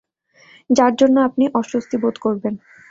যার 0.69 0.93
জন্যে 0.95 1.19
আপনি 1.27 1.43
অস্বস্তি 1.53 1.95
বোধ 1.97 2.15
করবেন। 2.17 2.53